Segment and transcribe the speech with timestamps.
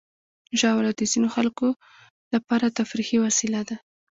[0.59, 1.67] ژاوله د ځینو خلکو
[2.33, 3.75] لپاره تفریحي وسیله ده.